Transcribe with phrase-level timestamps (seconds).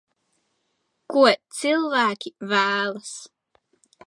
[1.15, 1.27] Ko
[1.59, 3.17] cilvēki vēlas.